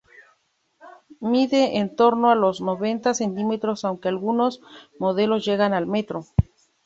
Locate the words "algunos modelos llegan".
4.09-5.75